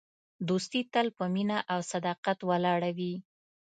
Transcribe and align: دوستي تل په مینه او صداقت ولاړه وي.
دوستي 0.47 0.81
تل 0.93 1.07
په 1.17 1.25
مینه 1.33 1.57
او 1.73 1.79
صداقت 1.91 2.37
ولاړه 2.49 2.89
وي. 2.97 3.13